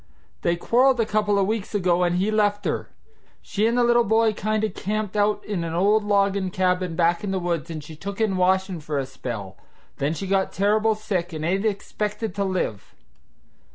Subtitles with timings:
[0.41, 2.89] They quarreled a couple o' weeks ago and he left her.
[3.39, 7.23] She and the little boy kind o' camped out in an old loggin' cabin back
[7.23, 9.57] in the woods and she took in washin' for a spell;
[9.97, 12.95] then she got terrible sick and ain't expected to live."